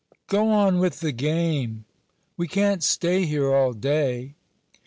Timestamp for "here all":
3.25-3.71